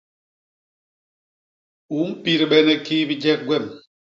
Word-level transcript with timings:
U 1.97 1.99
mpidbene 2.09 2.75
kii 2.85 3.05
bijek 3.07 3.39
gwem? 3.47 3.65